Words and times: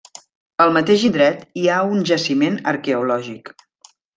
Al 0.63 0.71
mateix 0.77 1.03
indret 1.09 1.45
hi 1.61 1.67
ha 1.67 1.77
un 1.91 2.01
jaciment 2.13 2.59
arqueològic. 2.75 3.57